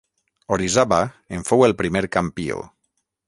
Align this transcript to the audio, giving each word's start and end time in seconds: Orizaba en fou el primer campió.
Orizaba 0.55 0.99
en 1.37 1.45
fou 1.51 1.67
el 1.67 1.77
primer 1.83 2.03
campió. 2.17 2.63